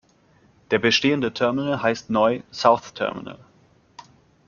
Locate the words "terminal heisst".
1.31-2.09